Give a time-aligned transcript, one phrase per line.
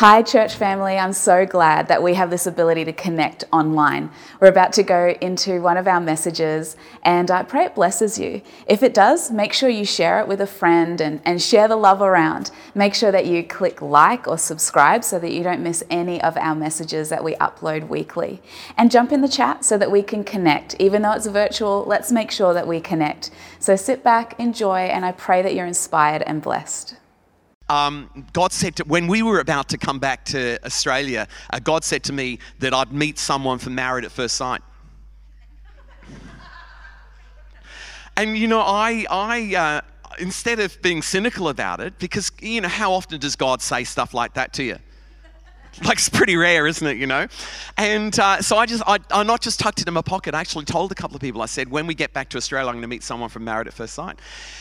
[0.00, 0.96] Hi, church family.
[0.96, 4.10] I'm so glad that we have this ability to connect online.
[4.40, 8.40] We're about to go into one of our messages, and I pray it blesses you.
[8.66, 11.76] If it does, make sure you share it with a friend and, and share the
[11.76, 12.50] love around.
[12.74, 16.34] Make sure that you click like or subscribe so that you don't miss any of
[16.38, 18.40] our messages that we upload weekly.
[18.78, 20.76] And jump in the chat so that we can connect.
[20.78, 23.30] Even though it's virtual, let's make sure that we connect.
[23.58, 26.94] So sit back, enjoy, and I pray that you're inspired and blessed
[27.70, 31.84] um, God said to, when we were about to come back to Australia, uh, God
[31.84, 34.60] said to me that I'd meet someone for married at first sight.
[38.16, 39.80] and you know, I, I uh,
[40.18, 44.14] instead of being cynical about it, because you know, how often does God say stuff
[44.14, 44.78] like that to you?
[45.84, 46.96] like it's pretty rare, isn't it?
[46.98, 47.26] You know,
[47.78, 50.34] and uh, so I just I, I not just tucked it in my pocket.
[50.34, 51.40] I actually told a couple of people.
[51.40, 53.66] I said, when we get back to Australia, I'm going to meet someone from Married
[53.66, 54.18] at First Sight,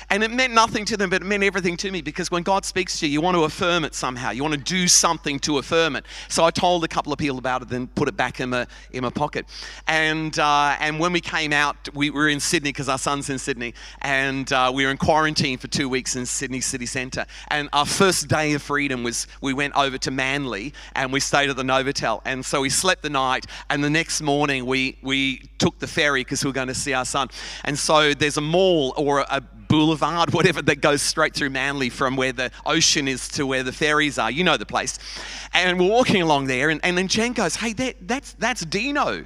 [0.10, 2.64] and it meant nothing to them, but it meant everything to me because when God
[2.64, 4.32] speaks to you, you want to affirm it somehow.
[4.32, 6.06] You want to do something to affirm it.
[6.30, 8.66] So I told a couple of people about it, then put it back in my
[8.92, 9.46] in my pocket,
[9.88, 13.40] and uh, and when we came out, we were in Sydney because our son's in
[13.40, 17.26] Sydney, and uh, we were in quarantine for two weeks in Sydney city centre.
[17.50, 21.20] And our first day of freedom was we went over to Manly and and we
[21.20, 22.22] stayed at the Novotel.
[22.24, 26.22] And so we slept the night, and the next morning we, we took the ferry
[26.22, 27.30] because we were going to see our son.
[27.66, 32.16] And so there's a mall or a boulevard, whatever, that goes straight through Manly from
[32.16, 34.30] where the ocean is to where the ferries are.
[34.30, 35.00] You know the place.
[35.52, 39.26] And we're walking along there, and, and then Jen goes, Hey, that, that's, that's Dino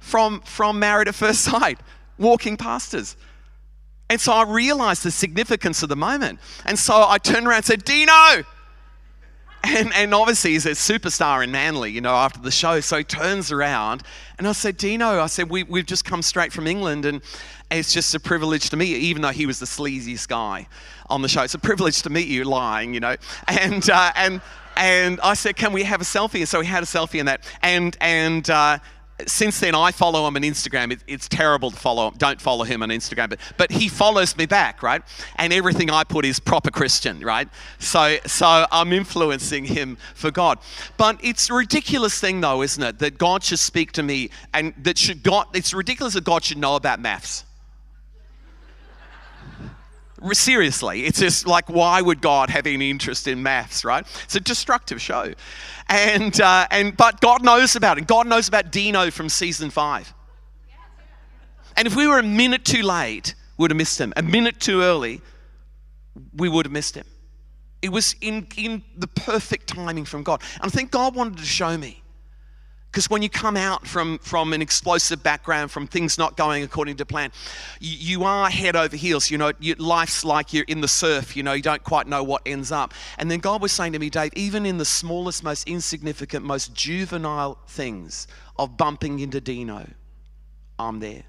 [0.00, 1.78] from, from Married at First Sight,
[2.18, 3.16] walking past us.
[4.10, 6.40] And so I realized the significance of the moment.
[6.66, 8.44] And so I turned around and said, Dino!
[9.66, 12.80] And, and obviously he's a superstar in Manly, you know, after the show.
[12.80, 14.02] So he turns around
[14.36, 17.22] and I said, Dino, I said, we, we've just come straight from England and
[17.70, 20.68] it's just a privilege to meet you, even though he was the sleaziest guy
[21.08, 21.42] on the show.
[21.42, 23.16] It's a privilege to meet you lying, you know.
[23.48, 24.42] And, uh, and,
[24.76, 26.40] and I said, can we have a selfie?
[26.40, 27.40] And so we had a selfie in that.
[27.62, 28.78] And, and uh,
[29.26, 30.92] since then, I follow him on Instagram.
[30.92, 32.12] It, it's terrible to follow.
[32.16, 33.30] Don't follow him on Instagram.
[33.30, 35.02] But, but he follows me back, right?
[35.36, 37.48] And everything I put is proper Christian, right?
[37.78, 40.58] So, so I'm influencing him for God.
[40.96, 42.98] But it's a ridiculous thing, though, isn't it?
[42.98, 46.58] That God should speak to me and that should God, it's ridiculous that God should
[46.58, 47.44] know about MAFS.
[50.32, 54.06] Seriously, it's just like, why would God have any interest in MAFS, right?
[54.24, 55.34] It's a destructive show.
[55.88, 58.06] And, uh, and, but God knows about it.
[58.06, 60.14] God knows about Dino from season five.
[61.76, 64.12] And if we were a minute too late, we would have missed him.
[64.16, 65.20] A minute too early,
[66.36, 67.06] we would have missed him.
[67.82, 70.42] It was in, in the perfect timing from God.
[70.62, 72.03] And I think God wanted to show me
[72.94, 76.94] because when you come out from, from an explosive background, from things not going according
[76.98, 77.32] to plan,
[77.80, 79.32] you, you are head over heels.
[79.32, 82.22] You know, you, life's like you're in the surf, you know, you don't quite know
[82.22, 82.94] what ends up.
[83.18, 86.72] And then God was saying to me, Dave, even in the smallest, most insignificant, most
[86.72, 88.28] juvenile things
[88.60, 89.88] of bumping into Dino,
[90.78, 91.24] I'm there.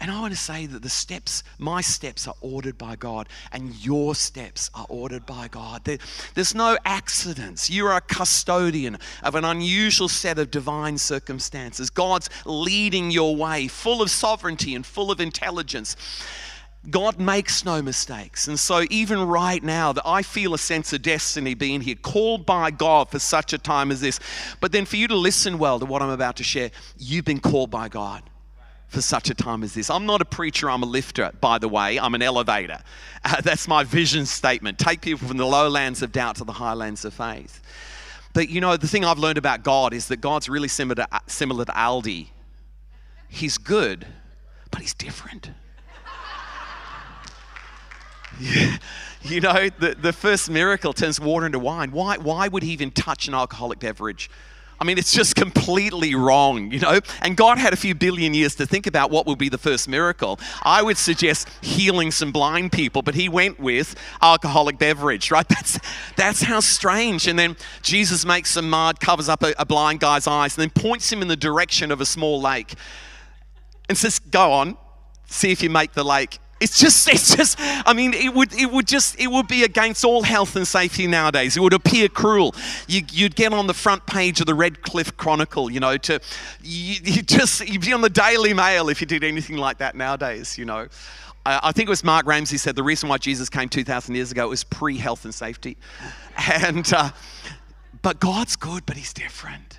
[0.00, 3.74] And I want to say that the steps, my steps are ordered by God, and
[3.84, 5.84] your steps are ordered by God.
[5.84, 5.98] There,
[6.34, 7.68] there's no accidents.
[7.68, 11.90] You are a custodian of an unusual set of divine circumstances.
[11.90, 15.96] God's leading your way, full of sovereignty and full of intelligence.
[16.88, 18.48] God makes no mistakes.
[18.48, 22.46] And so, even right now, that I feel a sense of destiny being here, called
[22.46, 24.18] by God for such a time as this.
[24.60, 27.40] But then, for you to listen well to what I'm about to share, you've been
[27.40, 28.22] called by God
[28.90, 29.88] for such a time as this.
[29.88, 31.98] I'm not a preacher, I'm a lifter, by the way.
[31.98, 32.80] I'm an elevator.
[33.22, 34.78] Uh, that's my vision statement.
[34.78, 37.60] Take people from the lowlands of doubt to the highlands of faith.
[38.32, 41.06] But you know, the thing I've learned about God is that God's really similar to,
[41.26, 42.28] similar to Aldi.
[43.28, 44.06] He's good,
[44.70, 45.50] but he's different.
[48.40, 48.78] yeah.
[49.20, 51.92] You know, the, the first miracle turns water into wine.
[51.92, 54.30] Why, why would he even touch an alcoholic beverage?
[54.80, 57.00] I mean, it's just completely wrong, you know?
[57.20, 59.88] And God had a few billion years to think about what would be the first
[59.88, 60.40] miracle.
[60.62, 65.46] I would suggest healing some blind people, but he went with alcoholic beverage, right?
[65.60, 65.78] That's,
[66.16, 67.26] that's how strange.
[67.26, 70.70] And then Jesus makes some mud, covers up a, a blind guy's eyes, and then
[70.70, 72.74] points him in the direction of a small lake
[73.88, 74.76] and says, Go on,
[75.26, 76.38] see if you make the lake.
[76.60, 80.04] It's just, it's just, I mean, it would, it would just, it would be against
[80.04, 81.56] all health and safety nowadays.
[81.56, 82.54] It would appear cruel.
[82.86, 86.20] You, would get on the front page of the Redcliffe Chronicle, you know, to,
[86.62, 89.94] you, you just, you'd be on the Daily Mail if you did anything like that
[89.94, 90.88] nowadays, you know.
[91.46, 94.48] I think it was Mark Ramsey said the reason why Jesus came 2,000 years ago
[94.48, 95.78] was pre health and safety.
[96.36, 97.10] And, uh,
[98.02, 99.69] but God's good, but He's different.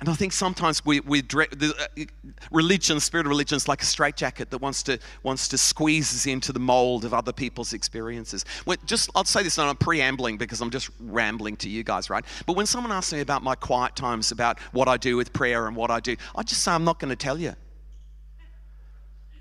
[0.00, 2.04] And I think sometimes we, we the, uh,
[2.50, 6.14] religion, the spirit of religion is like a straitjacket that wants to, wants to squeeze
[6.14, 8.46] us into the mold of other people's experiences.
[8.64, 12.08] When, just, I'll say this, and I'm preambling because I'm just rambling to you guys,
[12.08, 12.24] right?
[12.46, 15.66] But when someone asks me about my quiet times, about what I do with prayer
[15.66, 17.54] and what I do, I just say, I'm not going to tell you.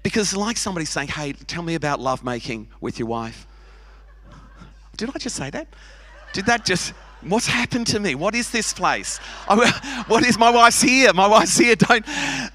[0.03, 3.47] Because like somebody saying, hey, tell me about lovemaking with your wife.
[4.97, 5.69] Did I just say that?
[6.33, 8.15] Did that just What's happened to me?
[8.15, 9.19] What is this place?
[9.49, 9.69] Oh,
[10.07, 11.11] what is my wife's here?
[11.11, 11.75] My wife's here.
[11.75, 12.05] Don't.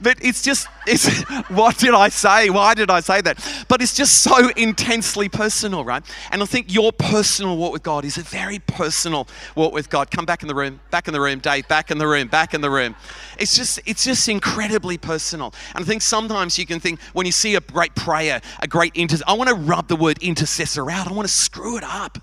[0.00, 0.68] But it's just.
[0.86, 1.22] It's.
[1.48, 2.48] What did I say?
[2.48, 3.64] Why did I say that?
[3.68, 6.02] But it's just so intensely personal, right?
[6.30, 10.10] And I think your personal walk with God is a very personal walk with God.
[10.10, 10.80] Come back in the room.
[10.90, 11.68] Back in the room, Dave.
[11.68, 12.28] Back in the room.
[12.28, 12.96] Back in the room.
[13.38, 13.80] It's just.
[13.84, 15.52] It's just incredibly personal.
[15.74, 18.96] And I think sometimes you can think when you see a great prayer, a great
[18.96, 19.18] inter.
[19.26, 21.08] I want to rub the word intercessor out.
[21.08, 22.18] I want to screw it up.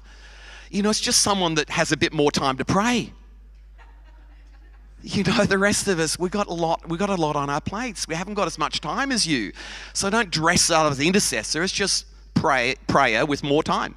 [0.71, 3.12] You know, it's just someone that has a bit more time to pray.
[5.03, 7.59] You know, the rest of us—we've got a lot, We've got a lot on our
[7.59, 8.07] plates.
[8.07, 9.51] We haven't got as much time as you.
[9.94, 11.62] So don't dress out as intercessor.
[11.63, 13.95] It's just pray, prayer with more time.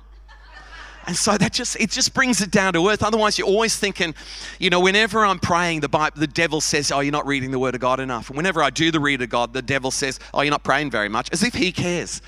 [1.06, 3.04] And so that just it just brings it down to earth.
[3.04, 4.14] Otherwise, you're always thinking,
[4.58, 7.58] you know, whenever I'm praying, the Bible, the devil says, "Oh, you're not reading the
[7.58, 10.18] Word of God enough." And whenever I do the read of God, the devil says,
[10.32, 12.20] "Oh, you're not praying very much," as if he cares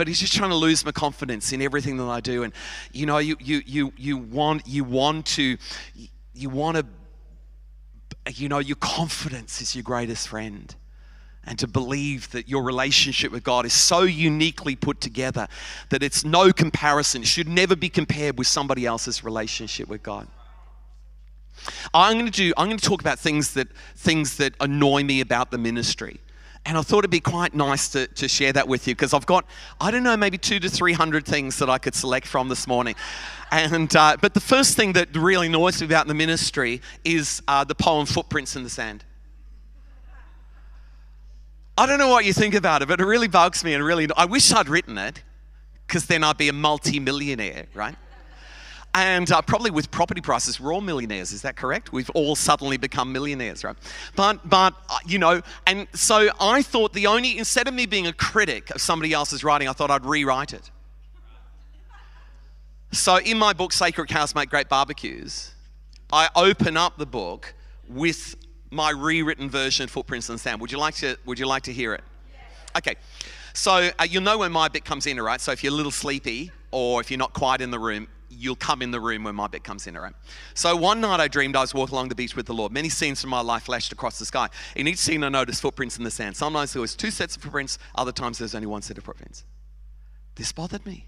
[0.00, 2.42] but he's just trying to lose my confidence in everything that I do.
[2.42, 2.54] And
[2.90, 5.58] you know, you you you you want you want to
[6.32, 6.86] you want to
[8.32, 10.74] you know your confidence is your greatest friend.
[11.44, 15.48] And to believe that your relationship with God is so uniquely put together
[15.90, 20.28] that it's no comparison, it should never be compared with somebody else's relationship with God.
[21.92, 25.20] I'm going to do I'm going to talk about things that things that annoy me
[25.20, 26.20] about the ministry.
[26.66, 29.26] And I thought it'd be quite nice to, to share that with you because I've
[29.26, 29.46] got,
[29.80, 32.94] I don't know, maybe two to 300 things that I could select from this morning.
[33.50, 37.64] And, uh, but the first thing that really annoys me about the ministry is uh,
[37.64, 39.04] the poem Footprints in the Sand.
[41.78, 44.06] I don't know what you think about it, but it really bugs me and really,
[44.14, 45.22] I wish I'd written it
[45.86, 47.96] because then I'd be a multi-millionaire, right?
[48.92, 51.30] And uh, probably with property prices, we're all millionaires.
[51.30, 51.92] Is that correct?
[51.92, 53.76] We've all suddenly become millionaires, right?
[54.16, 58.08] But, but uh, you know, and so I thought the only, instead of me being
[58.08, 60.70] a critic of somebody else's writing, I thought I'd rewrite it.
[62.90, 65.52] So in my book, Sacred Cows Make Great Barbecues,
[66.12, 67.54] I open up the book
[67.88, 68.34] with
[68.72, 70.60] my rewritten version of Footprints in the Sand.
[70.60, 72.02] Would you like to, would you like to hear it?
[72.76, 72.96] Okay.
[73.52, 75.40] So uh, you'll know when my bit comes in, right?
[75.40, 78.56] So if you're a little sleepy or if you're not quite in the room, you'll
[78.56, 80.14] come in the room when my bit comes in, all right?
[80.54, 82.72] So one night I dreamed I was walking along the beach with the Lord.
[82.72, 84.48] Many scenes from my life flashed across the sky.
[84.76, 86.36] In each scene, I noticed footprints in the sand.
[86.36, 89.04] Sometimes there was two sets of footprints, other times there was only one set of
[89.04, 89.44] footprints.
[90.36, 91.06] This bothered me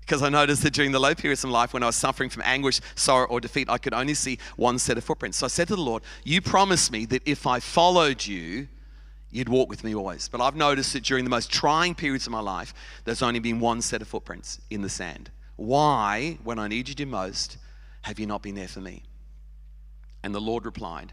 [0.00, 2.42] because I noticed that during the low periods in life when I was suffering from
[2.44, 5.38] anguish, sorrow, or defeat, I could only see one set of footprints.
[5.38, 8.68] So I said to the Lord, You promised me that if I followed you,
[9.30, 10.28] you'd walk with me always.
[10.28, 12.74] But I've noticed that during the most trying periods of my life,
[13.04, 15.30] there's only been one set of footprints in the sand.
[15.60, 17.58] Why, when I needed you most,
[18.00, 19.02] have you not been there for me?
[20.22, 21.12] And the Lord replied,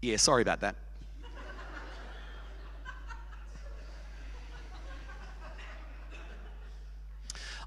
[0.00, 0.76] Yeah, sorry about that.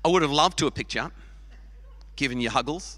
[0.06, 1.12] I would have loved to have picked you up,
[2.15, 2.97] given you huggles,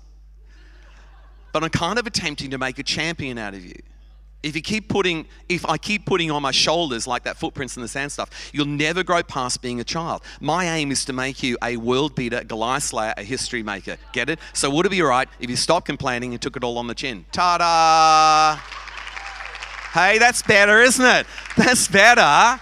[1.51, 3.81] but I'm kind of attempting to make a champion out of you
[4.41, 7.81] if you keep putting if i keep putting on my shoulders like that footprints in
[7.81, 10.21] the sand stuff you'll never grow past being a child.
[10.39, 13.97] My aim is to make you a world beater a goliath slayer a history maker.
[14.13, 14.39] Get it?
[14.53, 16.95] So would it be right if you stopped complaining and took it all on the
[16.95, 17.25] chin?
[17.31, 18.55] Ta-da!
[19.93, 21.27] Hey that's better isn't it?
[21.57, 22.61] That's better.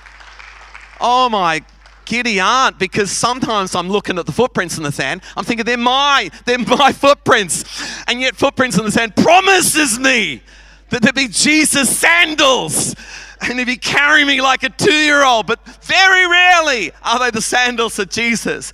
[0.99, 1.63] Oh my
[2.05, 5.21] giddy aunt because sometimes I'm looking at the footprints in the sand.
[5.35, 7.65] I'm thinking they're my, they're my footprints.
[8.07, 10.41] And yet footprints in the sand promises me
[10.89, 12.95] that there be Jesus sandals.
[13.41, 17.29] And he'd be carrying me like a two year old, but very rarely are they
[17.29, 18.73] the sandals of Jesus.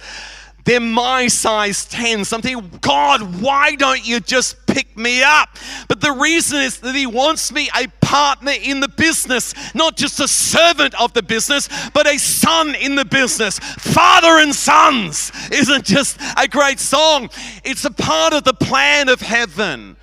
[0.66, 2.24] They're my size 10.
[2.24, 5.50] Something, God, why don't you just pick me up?
[5.90, 10.22] But the reason is that He wants me a partner in the business, not just
[10.22, 13.60] a servant of the business, but a son in the business.
[13.60, 17.30] Father and sons isn't just a great song,
[17.66, 19.98] it's a part of the plan of heaven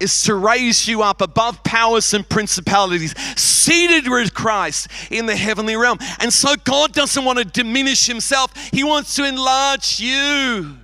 [0.00, 5.76] is to raise you up above powers and principalities, seated with Christ in the heavenly
[5.76, 5.98] realm.
[6.20, 10.78] And so God doesn't want to diminish himself, He wants to enlarge you.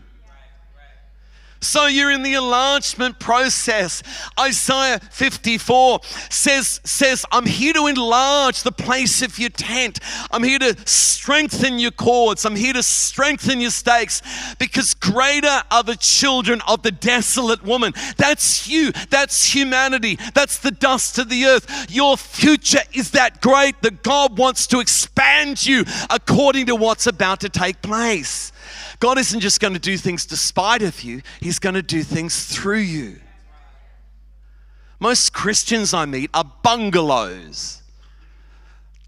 [1.65, 4.03] So you're in the enlargement process.
[4.39, 9.99] Isaiah 54 says, says, I'm here to enlarge the place of your tent.
[10.31, 12.45] I'm here to strengthen your cords.
[12.45, 14.21] I'm here to strengthen your stakes
[14.59, 17.95] because greater are the children of the desolate woman.
[18.19, 18.93] That's you.
[19.09, 20.19] That's humanity.
[20.35, 21.91] That's the dust of the earth.
[21.91, 27.41] Your future is that great that God wants to expand you according to what's about
[27.41, 28.53] to take place.
[29.01, 32.47] God isn't just going to do things despite of you, He's going to do things
[32.47, 33.21] through you.
[35.01, 37.83] Most Christians I meet are bungalows.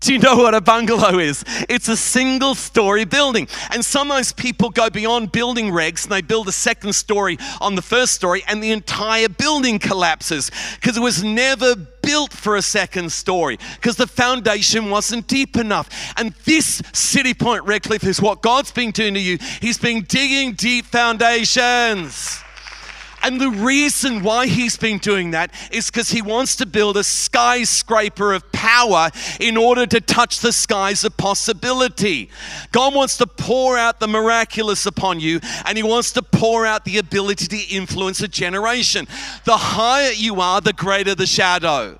[0.01, 1.43] Do you know what a bungalow is?
[1.69, 3.49] It's a single story building.
[3.71, 7.83] And sometimes people go beyond building regs and they build a second story on the
[7.83, 11.75] first story and the entire building collapses because it was never
[12.07, 15.89] built for a second story because the foundation wasn't deep enough.
[16.17, 19.39] And this City Point Redcliffe is what God's been doing to you.
[19.61, 22.45] He's been digging deep foundations.
[23.27, 27.03] And the reason why he's been doing that is because he wants to build a
[27.03, 32.31] skyscraper of power in order to touch the skies of possibility.
[32.71, 36.85] God wants to pour out the miraculous upon you, and he wants to pour out
[36.85, 39.09] the ability to influence a generation.
[39.43, 41.99] The higher you are, the greater the shadow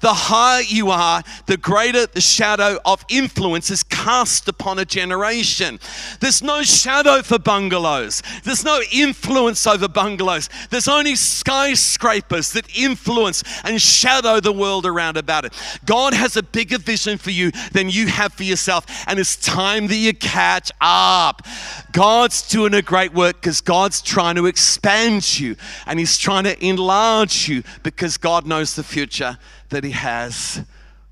[0.00, 5.78] the higher you are, the greater the shadow of influence is cast upon a generation.
[6.20, 10.48] There's no shadow for bungalows, there's no influence over bungalows.
[10.70, 15.52] There's only skyscrapers that influence and shadow the world around about it.
[15.84, 19.86] God has a bigger vision for you than you have for yourself, and it's time
[19.88, 21.46] that you catch up.
[21.92, 26.64] God's doing a great work because God's trying to expand you and He's trying to
[26.64, 29.38] enlarge you because God knows the future
[29.70, 30.62] that He has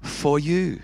[0.03, 0.81] for you.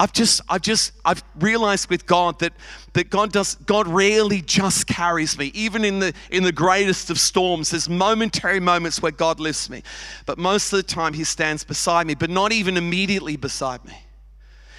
[0.00, 2.52] I've just, I've just, I've realized with God that,
[2.94, 5.52] that God does, God rarely just carries me.
[5.54, 9.82] Even in the, in the greatest of storms, there's momentary moments where God lifts me.
[10.26, 13.96] But most of the time, He stands beside me, but not even immediately beside me.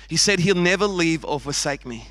[0.09, 2.07] He said He'll never leave or forsake me.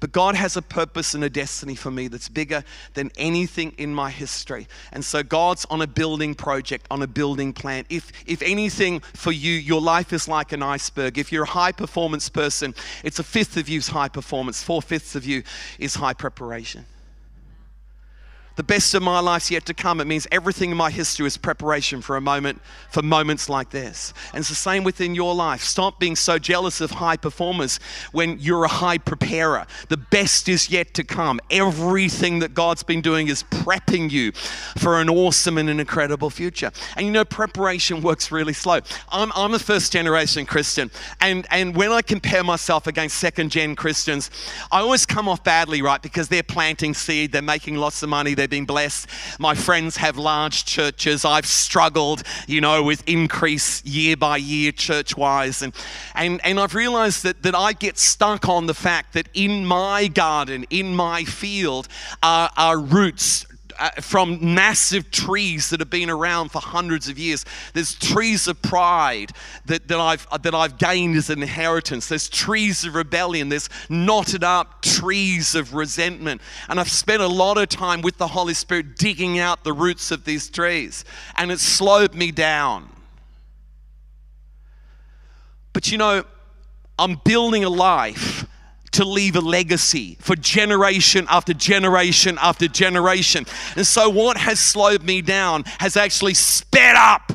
[0.00, 3.94] But God has a purpose and a destiny for me that's bigger than anything in
[3.94, 4.66] my history.
[4.92, 7.84] And so God's on a building project, on a building plan.
[7.88, 11.18] If, if anything for you, your life is like an iceberg.
[11.18, 12.74] If you're a high performance person,
[13.04, 15.42] it's a fifth of you's high performance, four fifths of you
[15.78, 16.84] is high preparation.
[18.56, 20.00] The best of my life's yet to come.
[20.00, 24.14] It means everything in my history is preparation for a moment, for moments like this.
[24.32, 25.62] And it's the same within your life.
[25.62, 27.78] Stop being so jealous of high performers
[28.12, 29.66] when you're a high preparer.
[29.88, 31.38] The best is yet to come.
[31.50, 34.32] Everything that God's been doing is prepping you
[34.78, 36.72] for an awesome and an incredible future.
[36.96, 38.80] And you know, preparation works really slow.
[39.10, 40.90] I'm, I'm a first generation Christian.
[41.20, 44.30] And, and when I compare myself against second gen Christians,
[44.72, 46.00] I always come off badly, right?
[46.00, 49.08] Because they're planting seed, they're making lots of money, they're they've been blessed.
[49.40, 51.24] My friends have large churches.
[51.24, 55.62] I've struggled, you know, with increase year by year church wise.
[55.62, 55.74] And,
[56.14, 60.06] and, and I've realized that, that I get stuck on the fact that in my
[60.06, 61.88] garden, in my field,
[62.22, 63.46] are, are roots
[63.78, 67.44] Uh, from massive trees that have been around for hundreds of years.
[67.74, 69.32] There's trees of pride
[69.66, 72.08] that, that, I've, uh, that I've gained as an inheritance.
[72.08, 73.48] There's trees of rebellion.
[73.48, 76.40] There's knotted up trees of resentment.
[76.68, 80.10] And I've spent a lot of time with the Holy Spirit digging out the roots
[80.10, 81.04] of these trees.
[81.36, 82.88] And it's slowed me down.
[85.72, 86.24] But you know,
[86.98, 88.46] I'm building a life
[88.92, 93.46] to leave a legacy for generation after generation after generation.
[93.76, 97.32] And so, what has slowed me down has actually sped up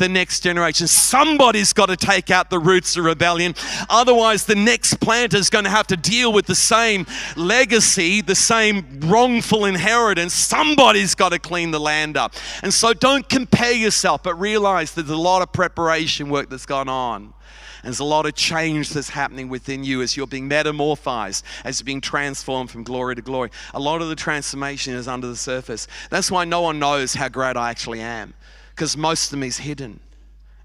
[0.00, 0.88] the next generation.
[0.88, 3.54] Somebody's got to take out the roots of rebellion.
[3.88, 8.34] Otherwise, the next planter is going to have to deal with the same legacy, the
[8.34, 10.34] same wrongful inheritance.
[10.34, 12.34] Somebody's got to clean the land up.
[12.62, 16.88] And so don't compare yourself, but realize there's a lot of preparation work that's gone
[16.88, 17.34] on.
[17.82, 21.80] And there's a lot of change that's happening within you as you're being metamorphized, as
[21.80, 23.50] you're being transformed from glory to glory.
[23.72, 25.88] A lot of the transformation is under the surface.
[26.10, 28.34] That's why no one knows how great I actually am,
[28.70, 30.00] because most of me is hidden.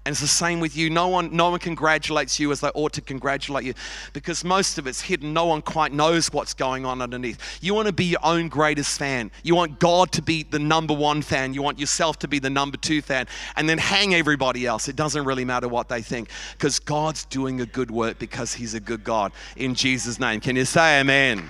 [0.06, 0.88] And it's the same with you.
[0.88, 3.74] No one, no one congratulates you as they ought to congratulate you
[4.12, 5.32] because most of it's hidden.
[5.32, 7.58] No one quite knows what's going on underneath.
[7.60, 9.32] You want to be your own greatest fan.
[9.42, 11.54] You want God to be the number one fan.
[11.54, 13.26] You want yourself to be the number two fan.
[13.56, 14.86] And then hang everybody else.
[14.86, 18.74] It doesn't really matter what they think because God's doing a good work because He's
[18.74, 19.32] a good God.
[19.56, 20.38] In Jesus' name.
[20.38, 21.42] Can you say amen?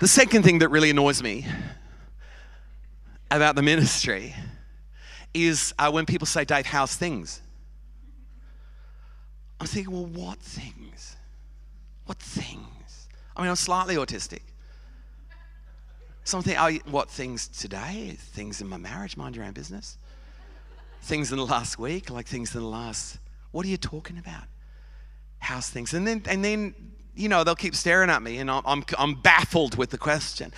[0.00, 1.46] The second thing that really annoys me
[3.30, 4.34] about the ministry
[5.46, 7.40] is uh, when people say, Dave, how's things?
[9.60, 11.16] I'm thinking, well, what things?
[12.06, 13.08] What things?
[13.36, 14.40] I mean, I'm slightly autistic.
[16.24, 18.14] So I'm oh, what things today?
[18.18, 19.96] Things in my marriage, mind your own business.
[21.02, 23.18] Things in the last week, like things in the last,
[23.50, 24.44] what are you talking about?
[25.38, 25.94] How's things?
[25.94, 26.74] And then, and then,
[27.18, 30.52] you know, they'll keep staring at me and I'm, I'm, baffled with the question.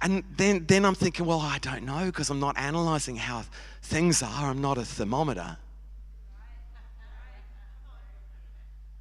[0.00, 3.44] And then, then I'm thinking, well, I don't know because I'm not analyzing how
[3.82, 4.50] things are.
[4.50, 5.58] I'm not a thermometer.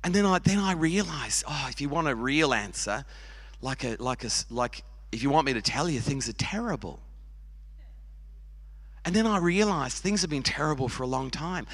[0.03, 3.05] And then I, then I realize, oh, if you want a real answer,
[3.61, 6.99] like, a, like, a, like if you want me to tell you, things are terrible.
[9.05, 11.65] And then I realized things have been terrible for a long time.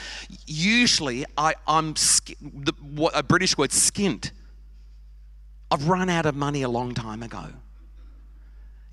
[0.45, 4.31] Usually, I, I'm sk the, what, a British word, skint.
[5.72, 7.46] I've run out of money a long time ago.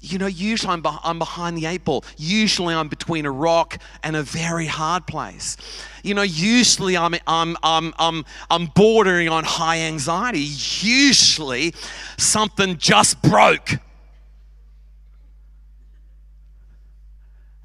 [0.01, 2.05] You know, usually I'm, I'm behind the eight ball.
[2.17, 5.57] Usually I'm between a rock and a very hard place.
[6.05, 10.47] You know, usually I'm, I'm, I'm, I'm, I'm bordering on high anxiety.
[10.81, 11.75] Usually
[12.17, 13.81] something just broke.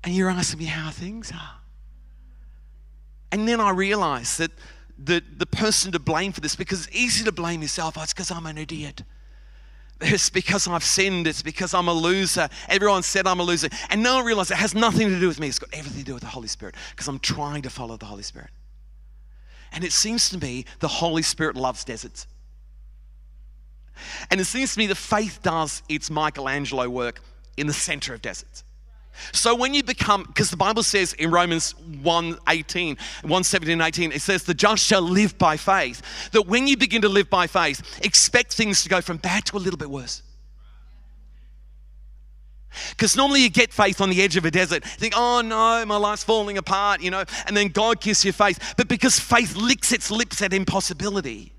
[0.04, 1.60] And you're asking me how things are.
[3.32, 4.52] And then I realize that
[4.98, 8.14] the, the person to blame for this, because it's easy to blame yourself, oh, it's
[8.14, 9.04] because I'm an idiot.
[10.02, 11.28] It's because I've sinned.
[11.28, 12.50] It's because I'm a loser.
[12.68, 13.70] Everyone said I'm a loser.
[13.90, 15.48] And no one realized it has nothing to do with me.
[15.48, 18.06] It's got everything to do with the Holy Spirit because I'm trying to follow the
[18.06, 18.50] Holy Spirit.
[19.72, 22.28] And it seems to me the Holy Spirit loves deserts.
[24.30, 27.22] And it seems to me that faith does its Michelangelo work
[27.56, 28.64] in the center of deserts.
[29.32, 34.12] So when you become, because the Bible says in Romans 1 18, 1 17 18,
[34.12, 36.32] it says, the just shall live by faith.
[36.32, 39.58] That when you begin to live by faith, expect things to go from bad to
[39.58, 40.24] a little bit worse.
[42.90, 45.98] Because normally you get faith on the edge of a desert, think, oh no, my
[45.98, 48.74] life's falling apart, you know, and then God gives you faith.
[48.78, 51.54] But because faith licks its lips at impossibility,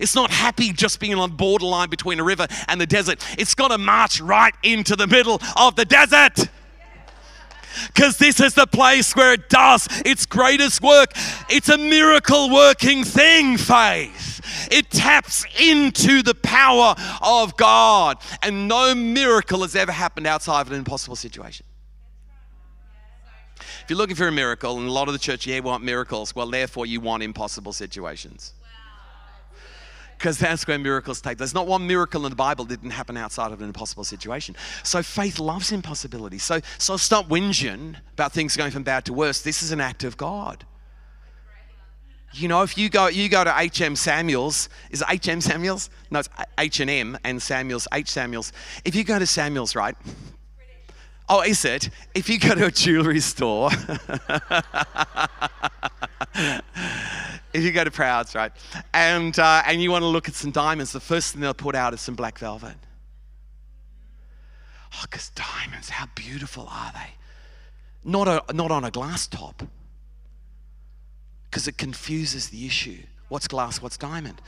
[0.00, 3.24] it's not happy just being on borderline between a river and the desert.
[3.38, 6.48] It's got to march right into the middle of the desert
[7.88, 11.12] because this is the place where it does its greatest work.
[11.48, 14.68] It's a miracle working thing, faith.
[14.70, 20.72] It taps into the power of God, and no miracle has ever happened outside of
[20.72, 21.66] an impossible situation.
[23.60, 26.34] If you're looking for a miracle, and a lot of the church, yeah, want miracles,
[26.34, 28.52] well, therefore, you want impossible situations
[30.18, 31.38] because that's where miracles take.
[31.38, 34.56] There's not one miracle in the Bible that didn't happen outside of an impossible situation.
[34.82, 36.38] So faith loves impossibility.
[36.38, 39.42] So, so stop whinging about things going from bad to worse.
[39.42, 40.64] This is an act of God.
[42.32, 45.88] You know, if you go you go to HM Samuels, is it HM Samuels?
[46.10, 46.28] No, it's
[46.58, 48.52] H and M and Samuels, H Samuels.
[48.84, 49.96] If you go to Samuels, right?
[51.30, 51.88] Oh, is it?
[52.14, 53.70] If you go to a jewelry store,
[57.52, 58.52] if you go to Prouds, right,
[58.94, 61.74] and uh, and you want to look at some diamonds, the first thing they'll put
[61.74, 62.76] out is some black velvet.
[64.94, 68.10] Oh, because diamonds, how beautiful are they?
[68.10, 69.62] Not a, not on a glass top,
[71.50, 73.02] because it confuses the issue.
[73.28, 73.82] What's glass?
[73.82, 74.40] What's diamond?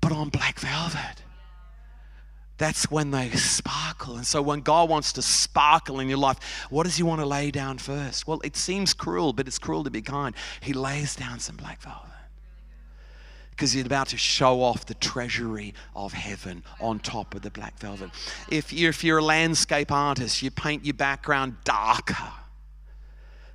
[0.00, 1.22] But on black velvet
[2.60, 4.16] that's when they sparkle.
[4.16, 6.36] And so, when God wants to sparkle in your life,
[6.68, 8.26] what does He want to lay down first?
[8.26, 10.34] Well, it seems cruel, but it's cruel to be kind.
[10.60, 12.10] He lays down some black velvet
[13.52, 17.78] because He's about to show off the treasury of heaven on top of the black
[17.78, 18.10] velvet.
[18.50, 22.28] If you're, if you're a landscape artist, you paint your background darker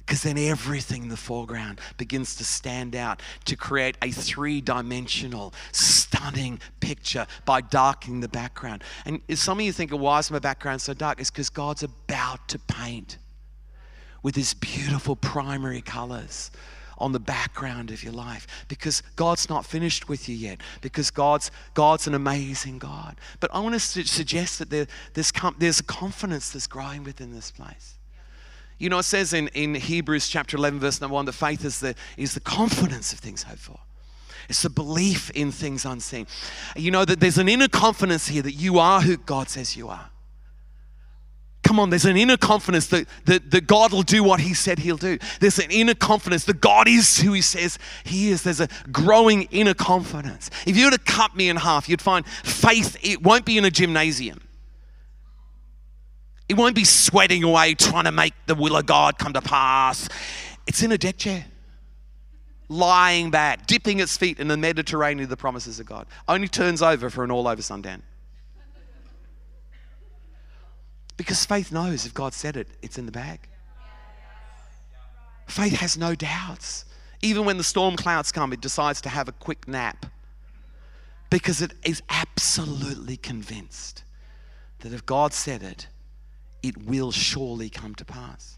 [0.06, 5.54] because then everything in the foreground begins to stand out to create a three dimensional,
[5.72, 8.84] stunning picture by darkening the background.
[9.06, 11.20] And some of you think, why is my background so dark?
[11.20, 13.18] It's because God's about to paint
[14.22, 16.52] with His beautiful primary colors
[16.98, 21.52] on the background of your life because God's not finished with you yet because God's
[21.74, 23.18] God's an amazing God.
[23.40, 27.52] But I want to suggest that there, there's, there's a confidence that's growing within this
[27.52, 27.95] place.
[28.78, 31.80] You know, it says in, in Hebrews chapter 11, verse number 1, that faith is
[31.80, 33.80] the, is the confidence of things hoped for.
[34.50, 36.28] It's the belief in things unseen.
[36.76, 39.90] You know that there's an inner confidence here that you are who God says you
[39.90, 40.10] are.
[41.64, 44.78] Come on, there's an inner confidence that, that, that God will do what He said
[44.78, 45.18] He'll do.
[45.40, 48.44] There's an inner confidence that God is who He says He is.
[48.44, 50.52] There's a growing inner confidence.
[50.68, 53.66] If you were to cut me in half, you'd find faith, it won't be in
[53.66, 54.42] a gymnasium.
[56.48, 60.08] It won't be sweating away trying to make the will of God come to pass.
[60.68, 61.46] It's in a deck chair,
[62.70, 66.08] lying back, dipping its feet in the Mediterranean of the promises of God.
[66.28, 68.04] Only turns over for an all over sundown.
[71.18, 73.48] Because faith knows if God said it, it's in the bag.
[75.48, 76.86] Faith has no doubts.
[77.22, 80.06] Even when the storm clouds come, it decides to have a quick nap
[81.30, 84.04] because it is absolutely convinced
[84.80, 85.88] that if God said it,
[86.68, 88.58] it will surely come to pass.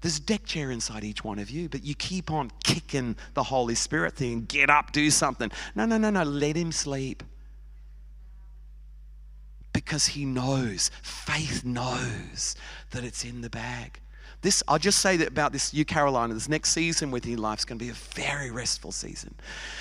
[0.00, 3.42] There's a deck chair inside each one of you, but you keep on kicking the
[3.42, 4.44] Holy Spirit thing.
[4.44, 5.50] Get up, do something.
[5.74, 6.22] No, no, no, no.
[6.22, 7.22] Let him sleep.
[9.72, 12.54] Because he knows, faith knows
[12.90, 13.98] that it's in the bag.
[14.44, 17.60] This, I'll just say that about this, you Carolina, this next season with your life
[17.60, 19.34] is going to be a very restful season.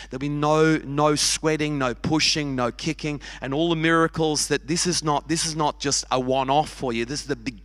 [0.09, 4.87] There'll be no, no sweating, no pushing, no kicking, and all the miracles that this
[4.87, 7.03] is not, this is not just a one-off for you.
[7.03, 7.59] This is the beginning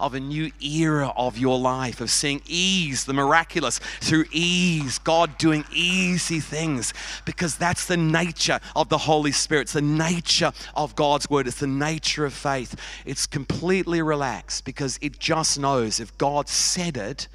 [0.00, 5.38] of a new era of your life, of seeing ease, the miraculous through ease, God
[5.38, 6.92] doing easy things,
[7.24, 9.62] because that's the nature of the Holy Spirit.
[9.62, 11.46] It's the nature of God's word.
[11.46, 12.74] It's the nature of faith.
[13.04, 17.28] It's completely relaxed because it just knows if God said it,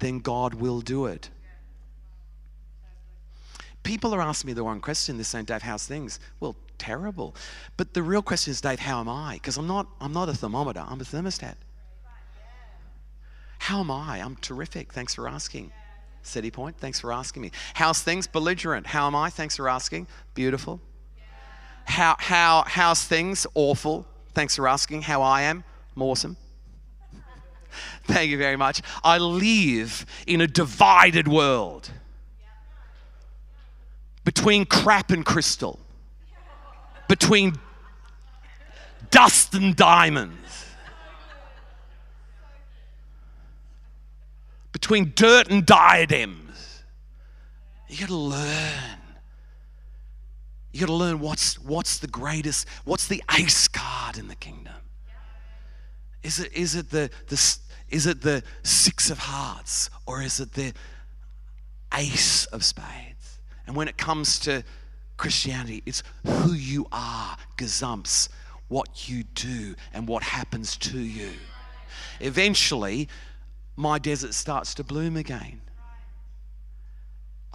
[0.00, 1.30] then God will do it.
[3.82, 5.16] People are asking me the one question.
[5.16, 6.20] They're saying, Dave, how's things?
[6.40, 7.34] Well, terrible.
[7.76, 9.34] But the real question is, Dave, how am I?
[9.34, 11.54] Because I'm not, I'm not a thermometer, I'm a thermostat.
[13.58, 14.18] How am I?
[14.18, 14.92] I'm terrific.
[14.92, 15.70] Thanks for asking.
[16.22, 17.50] City Point, thanks for asking me.
[17.74, 18.26] How's things?
[18.26, 18.86] Belligerent.
[18.86, 19.30] How am I?
[19.30, 20.06] Thanks for asking.
[20.34, 20.80] Beautiful.
[21.84, 23.46] How, how, how's things?
[23.54, 24.06] Awful.
[24.34, 25.02] Thanks for asking.
[25.02, 25.64] How I am?
[25.96, 26.36] I'm awesome.
[28.04, 28.82] Thank you very much.
[29.02, 31.90] I live in a divided world
[34.24, 35.78] between crap and crystal,
[37.08, 37.58] between
[39.10, 40.66] dust and diamonds,
[44.72, 46.82] between dirt and diadems.
[47.88, 48.98] You got to learn.
[50.72, 54.72] You got to learn what's, what's the greatest, what's the ace card in the kingdom.
[56.22, 57.56] Is it, is it the, the,
[57.90, 60.72] is it the six of hearts or is it the
[61.92, 63.31] ace of spades?
[63.66, 64.64] And when it comes to
[65.16, 68.28] Christianity, it's who you are, gazumps,
[68.68, 71.30] what you do, and what happens to you.
[72.20, 73.08] Eventually,
[73.76, 75.60] my desert starts to bloom again.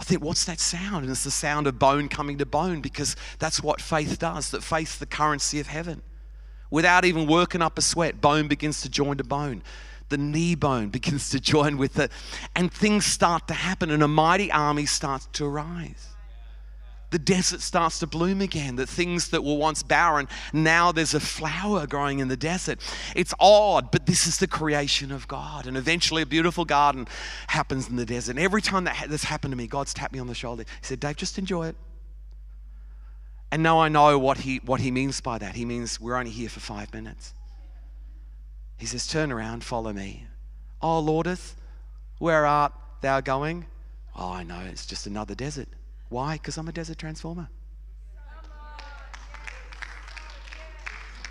[0.00, 1.02] I think, what's that sound?
[1.02, 4.62] And it's the sound of bone coming to bone because that's what faith does, that
[4.62, 6.02] faith's the currency of heaven.
[6.70, 9.62] Without even working up a sweat, bone begins to join to bone
[10.08, 12.10] the knee bone begins to join with it,
[12.54, 16.08] and things start to happen, and a mighty army starts to arise.
[17.10, 18.76] The desert starts to bloom again.
[18.76, 22.80] The things that were once barren, now there's a flower growing in the desert.
[23.16, 25.66] It's odd, but this is the creation of God.
[25.66, 27.08] And eventually, a beautiful garden
[27.46, 28.32] happens in the desert.
[28.32, 30.64] And every time that ha- this happened to me, God's tapped me on the shoulder.
[30.64, 31.76] He said, Dave, just enjoy it.
[33.50, 35.54] And now I know what he, what he means by that.
[35.54, 37.32] He means we're only here for five minutes.
[38.78, 40.26] He says, Turn around, follow me.
[40.80, 41.54] Oh, Lordeth,
[42.18, 43.66] where art thou going?
[44.16, 45.68] Oh, I know, it's just another desert.
[46.08, 46.34] Why?
[46.34, 47.48] Because I'm a desert transformer.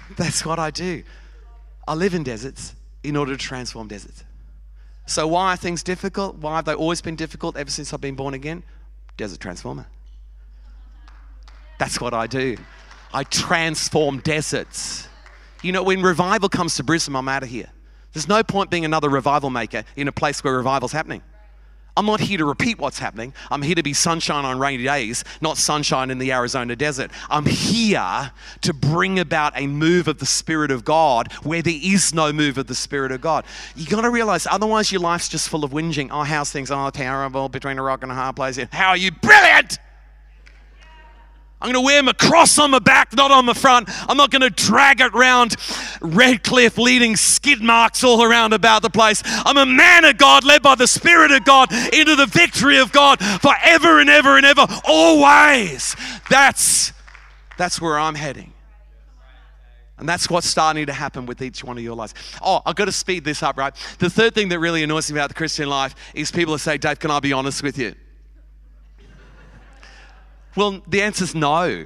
[0.18, 1.04] That's what I do.
[1.88, 4.24] I live in deserts in order to transform deserts.
[5.06, 6.36] So, why are things difficult?
[6.36, 8.64] Why have they always been difficult ever since I've been born again?
[9.16, 9.88] Desert transformer.
[11.80, 12.58] That's what I do.
[13.14, 15.08] I transform deserts.
[15.64, 17.70] You know, when revival comes to Brisbane, I'm out of here.
[18.14, 21.22] There's no point being another revival maker in a place where revival's happening.
[21.98, 23.34] I'm not here to repeat what's happening.
[23.50, 27.10] I'm here to be sunshine on rainy days, not sunshine in the Arizona desert.
[27.28, 32.14] I'm here to bring about a move of the Spirit of God where there is
[32.14, 33.46] no move of the Spirit of God.
[33.76, 36.10] You got to realize, otherwise, your life's just full of whinging.
[36.12, 36.70] Oh, how's things?
[36.70, 38.60] Oh, terrible, between a rock and a hard place.
[38.72, 39.10] How are you?
[39.10, 39.80] Brilliant!
[41.60, 43.90] I'm going to wear my cross on my back, not on my front.
[44.08, 45.56] I'm not going to drag it around
[46.02, 49.24] Redcliffe, leading skid marks all around about the place.
[49.26, 52.92] I'm a man of God, led by the Spirit of God into the victory of
[52.92, 55.96] God forever and ever and ever, always.
[56.30, 56.94] That's,
[57.58, 58.54] that's where I'm heading.
[59.98, 62.14] And that's what's starting to happen with each one of your lives.
[62.40, 63.74] Oh, I've got to speed this up, right?
[63.98, 66.78] The third thing that really annoys me about the Christian life is people who say,
[66.78, 67.96] Dave, can I be honest with you?
[70.58, 71.86] Well, the answer is no.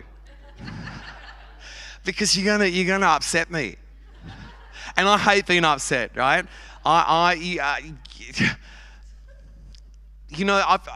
[2.06, 3.76] because you're gonna you're gonna upset me,
[4.96, 6.16] and I hate being upset.
[6.16, 6.46] Right?
[6.86, 8.46] I I uh,
[10.30, 10.88] you know I've.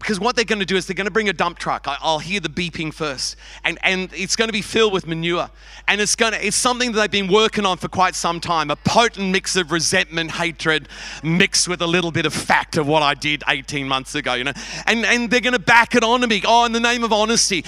[0.00, 1.84] Because what they're going to do is they're going to bring a dump truck.
[1.86, 5.50] I'll hear the beeping first, and, and it's going to be filled with manure.
[5.86, 8.70] And it's going to it's something that they've been working on for quite some time.
[8.70, 10.88] A potent mix of resentment, hatred,
[11.22, 14.34] mixed with a little bit of fact of what I did 18 months ago.
[14.34, 14.52] You know,
[14.86, 16.42] and and they're going to back it on to me.
[16.46, 17.64] Oh, in the name of honesty,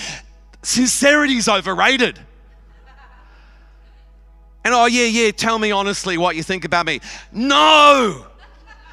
[0.63, 2.19] sincerity's overrated.
[4.65, 7.01] And oh yeah, yeah, tell me honestly what you think about me.
[7.31, 8.27] No.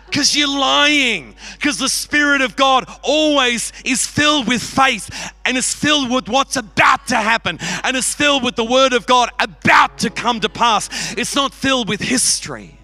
[0.10, 1.36] Because you're lying.
[1.54, 5.10] Because the Spirit of God always is filled with faith
[5.46, 9.06] and is filled with what's about to happen and is filled with the Word of
[9.06, 11.14] God about to come to pass.
[11.18, 12.80] It's not filled with history,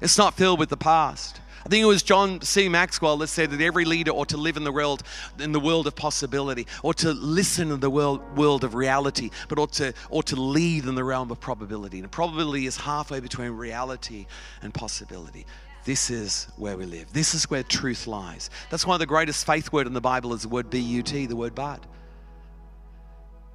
[0.00, 1.40] it's not filled with the past.
[1.68, 2.66] I think it was John C.
[2.66, 5.02] Maxwell that said that every leader ought to live in the world,
[5.38, 9.58] in the world of possibility, or to listen in the world, world of reality, but
[9.58, 11.98] ought to, ought to lead in the realm of probability.
[11.98, 14.24] And probability is halfway between reality
[14.62, 15.44] and possibility.
[15.84, 17.12] This is where we live.
[17.12, 18.50] This is where truth lies.
[18.70, 21.54] That's why the greatest faith word in the Bible is the word B-U-T, the word
[21.54, 21.84] but.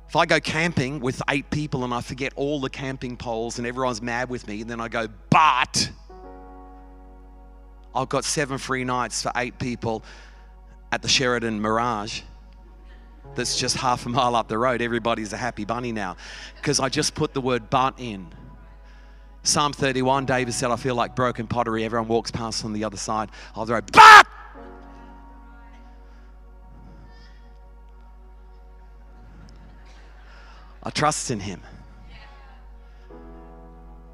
[0.10, 3.66] If I go camping with eight people and I forget all the camping poles and
[3.66, 5.92] everyone's mad with me, and then I go, but
[7.96, 10.04] I've got seven free nights for eight people
[10.92, 12.22] at the Sheraton Mirage.
[13.36, 14.82] That's just half a mile up the road.
[14.82, 16.18] Everybody's a happy bunny now
[16.56, 18.28] because I just put the word but in.
[19.44, 21.84] Psalm 31, David said, I feel like broken pottery.
[21.84, 23.92] Everyone walks past on the other side the road.
[23.92, 24.26] But!
[30.82, 31.62] I trust in him.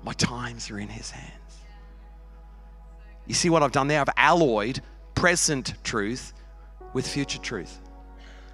[0.04, 1.34] My times are in his hands.
[3.28, 4.02] You see what I've done there?
[4.02, 4.82] I've alloyed
[5.14, 6.34] present truth
[6.94, 7.80] with future truth.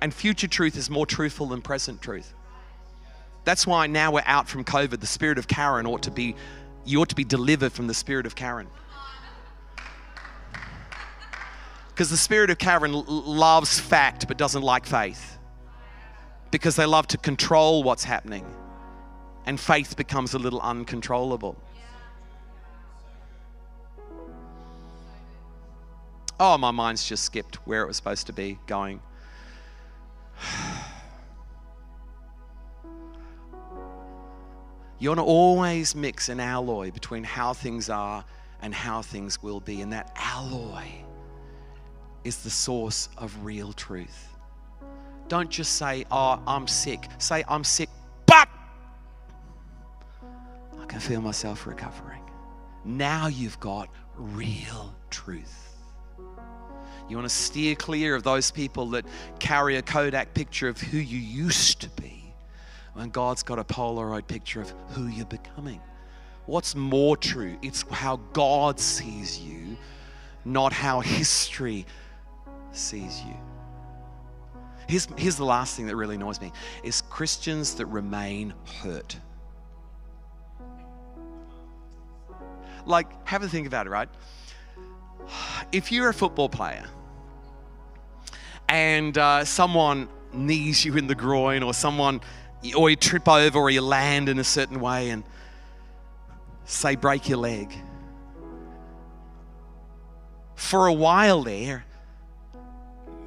[0.02, 2.34] And future truth is more truthful than present truth.
[3.46, 6.36] That's why now we're out from COVID, the spirit of Karen ought to be,
[6.86, 8.68] you ought to be delivered from the spirit of Karen.
[11.90, 15.38] Because the spirit of Karen loves fact but doesn't like faith.
[16.52, 18.46] Because they love to control what's happening.
[19.46, 21.58] And faith becomes a little uncontrollable.
[26.40, 29.02] Oh, my mind's just skipped where it was supposed to be going.
[34.98, 38.24] You want to always mix an alloy between how things are
[38.62, 39.82] and how things will be.
[39.82, 40.86] And that alloy
[42.24, 44.30] is the source of real truth.
[45.28, 47.08] Don't just say, Oh, I'm sick.
[47.18, 47.90] Say, I'm sick,
[48.26, 48.48] but
[50.80, 52.22] I can feel myself recovering.
[52.86, 55.76] Now you've got real truth.
[57.10, 59.06] You want to steer clear of those people that
[59.40, 62.15] carry a Kodak picture of who you used to be
[62.96, 65.82] when God's got a Polaroid picture of who you're becoming.
[66.46, 67.58] What's more true?
[67.62, 69.78] It's how God sees you,
[70.46, 71.86] not how history
[72.72, 73.36] sees you.
[74.88, 76.54] Here's, here's the last thing that really annoys me
[76.84, 79.18] is Christians that remain hurt.
[82.86, 84.10] Like, have a think about it, right?
[85.72, 86.86] If you're a football player
[88.70, 92.22] and uh, someone knees you in the groin or someone
[92.74, 95.24] or you trip over or you land in a certain way and
[96.66, 97.74] say break your leg.
[100.56, 101.86] For a while there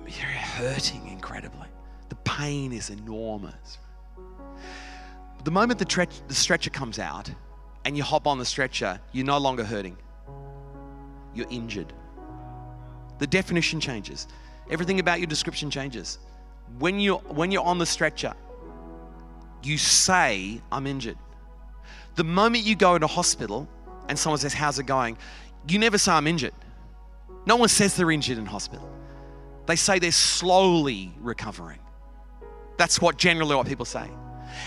[0.06, 1.68] you're hurting incredibly.
[2.08, 3.78] The pain is enormous.
[5.44, 7.30] The moment the, tre- the stretcher comes out
[7.84, 9.96] and you hop on the stretcher you're no longer hurting.
[11.34, 11.92] You're injured.
[13.18, 14.26] The definition changes.
[14.70, 16.18] Everything about your description changes.
[16.78, 18.34] When you're, when you're on the stretcher,
[19.62, 21.18] you say, I'm injured.
[22.16, 23.68] The moment you go into hospital
[24.08, 25.18] and someone says, How's it going?
[25.68, 26.54] You never say, I'm injured.
[27.46, 28.88] No one says they're injured in hospital.
[29.66, 31.78] They say they're slowly recovering.
[32.76, 34.08] That's what generally what people say.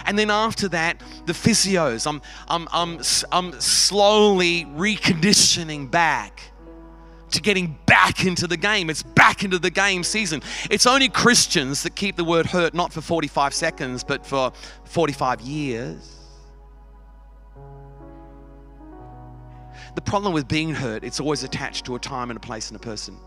[0.06, 3.02] And then after that, the physios, I'm, I'm, I'm,
[3.32, 6.51] I'm slowly reconditioning back
[7.32, 8.90] to getting back into the game.
[8.90, 10.42] It's back into the game season.
[10.70, 14.52] It's only Christians that keep the word hurt not for 45 seconds, but for
[14.86, 16.18] 45 years.
[19.96, 22.78] The problem with being hurt, it's always attached to a time and a place and
[22.78, 23.18] a person.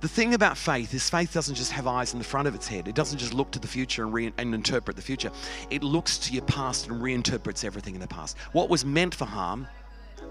[0.00, 2.66] The thing about faith is faith doesn't just have eyes in the front of its
[2.66, 2.88] head.
[2.88, 5.30] It doesn't just look to the future and, re- and interpret the future.
[5.68, 8.38] It looks to your past and reinterprets everything in the past.
[8.52, 9.68] What was meant for harm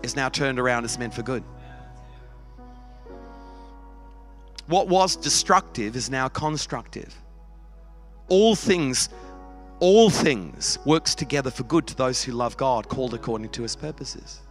[0.01, 1.43] is now turned around as meant for good.
[4.69, 7.11] What was destructive is now constructive.
[8.27, 9.09] All things,
[9.79, 13.75] all things works together for good to those who love God, called according to his
[13.75, 14.41] purposes.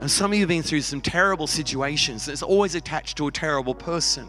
[0.00, 2.28] And some of you have been through some terrible situations.
[2.28, 4.28] It's always attached to a terrible person.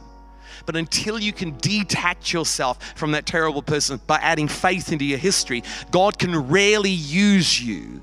[0.65, 5.17] But until you can detach yourself from that terrible person by adding faith into your
[5.17, 8.01] history, God can rarely use you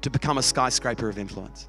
[0.00, 1.68] to become a skyscraper of influence.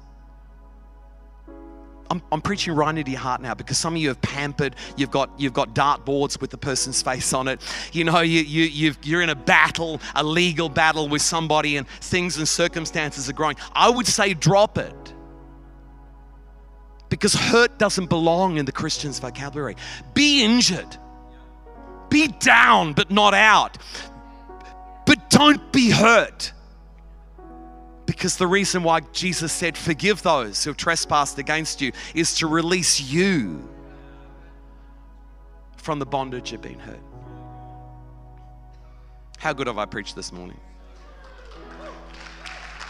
[2.10, 4.76] I'm, I'm preaching right into your heart now because some of you have pampered.
[4.96, 7.60] You've got you've got dartboards with the person's face on it.
[7.92, 11.88] You know, you, you you've, you're in a battle, a legal battle with somebody, and
[11.88, 13.56] things and circumstances are growing.
[13.72, 15.14] I would say drop it.
[17.08, 19.76] because hurt doesn't belong in the Christian's vocabulary.
[20.14, 20.96] Be injured,
[22.08, 23.78] be down, but not out.
[25.06, 26.52] But don't be hurt.
[28.12, 32.46] Because the reason why Jesus said, Forgive those who have trespassed against you, is to
[32.46, 33.66] release you
[35.78, 37.00] from the bondage of being hurt.
[39.38, 40.60] How good have I preached this morning?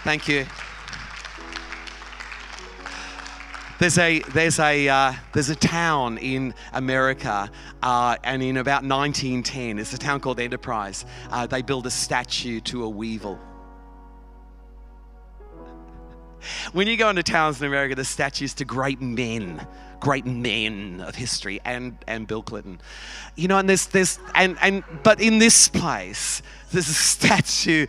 [0.03, 0.45] Thank you.
[3.79, 7.49] There's a there's a uh, there's a town in America,
[7.81, 11.05] uh, and in about 1910, it's a town called Enterprise.
[11.31, 13.39] Uh, they build a statue to a weevil.
[16.73, 19.67] When you go into towns in America, there's statues to great men,
[20.01, 22.81] great men of history, and and Bill Clinton.
[23.37, 27.87] You know, and there's there's and and but in this place, there's a statue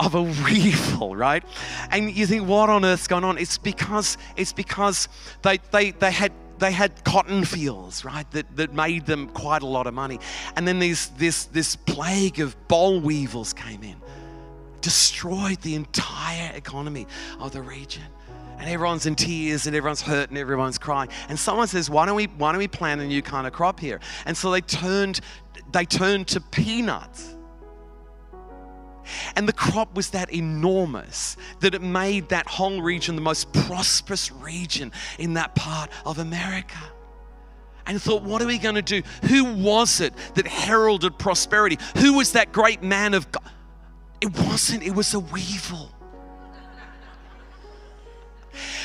[0.00, 1.44] of a weevil, right?
[1.90, 3.38] And you think, what on earth's going on?
[3.38, 5.08] It's because it's because
[5.42, 9.66] they they they had they had cotton fields, right, that, that made them quite a
[9.66, 10.18] lot of money.
[10.56, 13.96] And then these, this, this plague of boll weevils came in,
[14.80, 17.06] destroyed the entire economy
[17.40, 18.04] of the region.
[18.58, 21.10] And everyone's in tears and everyone's hurt and everyone's crying.
[21.28, 23.78] And someone says, why don't we, why don't we plant a new kind of crop
[23.78, 24.00] here?
[24.26, 25.20] And so they turned,
[25.72, 27.36] they turned to peanuts
[29.36, 34.30] and the crop was that enormous that it made that whole region the most prosperous
[34.30, 36.78] region in that part of America.
[37.86, 39.02] And thought, what are we going to do?
[39.28, 41.78] Who was it that heralded prosperity?
[41.96, 43.50] Who was that great man of God?
[44.20, 45.90] It wasn't, it was a weevil.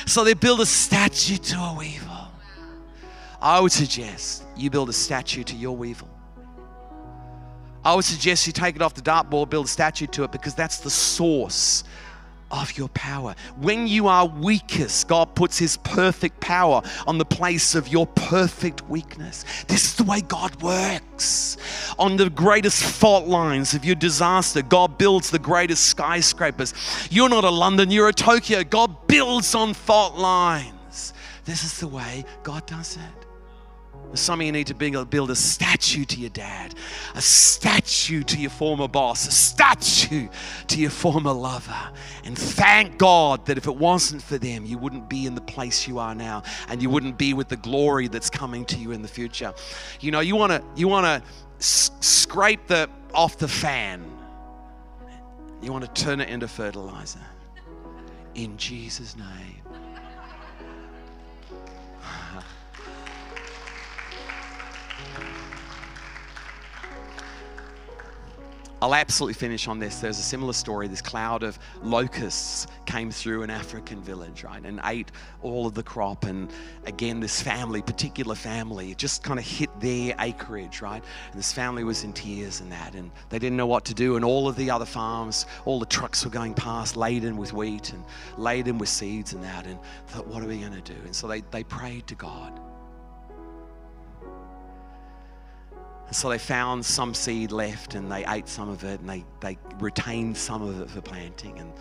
[0.06, 2.28] So they build a statue to a weevil.
[3.40, 6.08] I would suggest you build a statue to your weevil.
[7.84, 10.54] I would suggest you take it off the dartboard, build a statue to it, because
[10.54, 11.84] that's the source
[12.62, 13.34] of your power.
[13.58, 18.88] When you are weakest, God puts His perfect power on the place of your perfect
[18.88, 19.44] weakness.
[19.66, 21.56] This is the way God works.
[21.98, 26.74] On the greatest fault lines of your disaster, God builds the greatest skyscrapers.
[27.10, 28.62] You're not a London, you're a Tokyo.
[28.62, 31.12] God builds on fault lines.
[31.44, 33.23] This is the way God does it.
[34.14, 36.74] Some of you need to build a statue to your dad,
[37.14, 40.28] a statue to your former boss, a statue
[40.68, 41.76] to your former lover.
[42.24, 45.88] And thank God that if it wasn't for them, you wouldn't be in the place
[45.88, 49.02] you are now and you wouldn't be with the glory that's coming to you in
[49.02, 49.52] the future.
[50.00, 54.04] You know, you want to you want to s- scrape the off the fan.
[55.62, 57.20] You want to turn it into fertilizer.
[58.34, 59.63] In Jesus name.
[68.84, 70.00] I'll absolutely finish on this.
[70.00, 70.88] There's a similar story.
[70.88, 75.82] This cloud of locusts came through an African village, right, and ate all of the
[75.82, 76.24] crop.
[76.24, 76.52] And
[76.84, 81.02] again, this family, particular family, just kind of hit their acreage, right?
[81.30, 84.16] And this family was in tears and that, and they didn't know what to do.
[84.16, 87.90] And all of the other farms, all the trucks were going past, laden with wheat
[87.94, 88.04] and
[88.36, 89.64] laden with seeds and that.
[89.64, 91.00] And thought, what are we going to do?
[91.06, 92.60] And so they, they prayed to God.
[96.14, 99.58] So they found some seed left and they ate some of it and they, they
[99.78, 101.58] retained some of it for planting.
[101.58, 101.72] And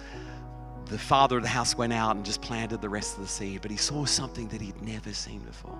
[0.85, 3.61] the father of the house went out and just planted the rest of the seed,
[3.61, 5.77] but he saw something that he'd never seen before.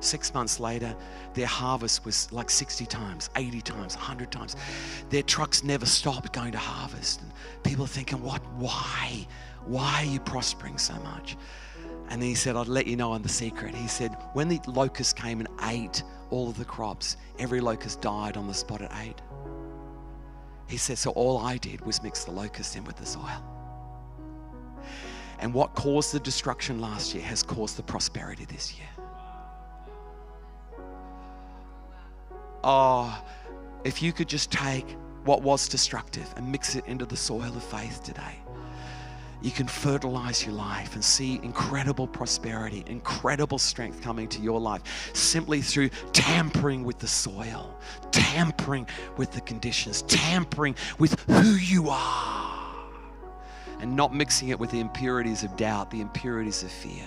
[0.00, 0.94] Six months later,
[1.34, 4.56] their harvest was like 60 times, 80 times, 100 times.
[5.08, 7.22] Their trucks never stopped going to harvest.
[7.22, 7.32] And
[7.62, 8.42] people are thinking, what?
[8.56, 9.26] Why?
[9.64, 11.36] Why are you prospering so much?
[12.08, 13.74] And then he said, I'd let you know on the secret.
[13.74, 18.36] He said, when the locusts came and ate all of the crops, every locust died
[18.36, 19.20] on the spot it ate.
[20.68, 23.42] He said, So all I did was mix the locust in with the soil.
[25.38, 28.88] And what caused the destruction last year has caused the prosperity this year.
[32.64, 33.22] Oh,
[33.84, 37.62] if you could just take what was destructive and mix it into the soil of
[37.62, 38.38] faith today
[39.46, 44.82] you can fertilize your life and see incredible prosperity, incredible strength coming to your life
[45.14, 47.78] simply through tampering with the soil,
[48.10, 52.74] tampering with the conditions, tampering with who you are,
[53.78, 57.06] and not mixing it with the impurities of doubt, the impurities of fear.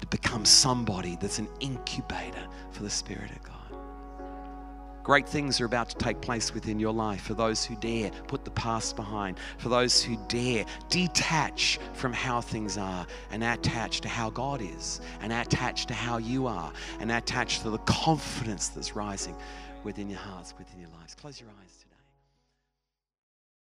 [0.00, 3.57] To become somebody that's an incubator for the Spirit of God.
[5.08, 8.44] Great things are about to take place within your life for those who dare put
[8.44, 14.08] the past behind, for those who dare detach from how things are and attach to
[14.08, 18.94] how God is, and attach to how you are, and attach to the confidence that's
[18.94, 19.34] rising
[19.82, 21.14] within your hearts, within your lives.
[21.14, 21.67] Close your eyes.